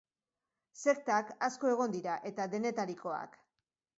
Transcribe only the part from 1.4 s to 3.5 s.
asko egon dira, eta denetarikoak.